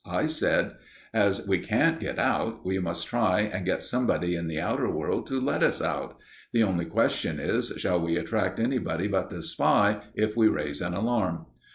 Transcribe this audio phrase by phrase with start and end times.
[0.07, 0.77] I said:
[1.13, 5.27] "As we can't get out, we must try and get somebody in the outer world
[5.27, 6.17] to let us out.
[6.53, 10.95] The only question is, shall we attract anybody but the spy if we raise an
[10.95, 11.45] alarm?"